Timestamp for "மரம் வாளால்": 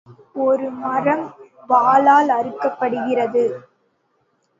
0.77-2.31